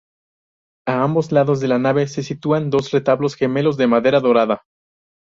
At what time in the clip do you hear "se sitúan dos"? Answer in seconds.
2.07-2.89